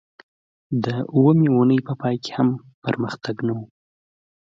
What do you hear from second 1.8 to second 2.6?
په پای کې هم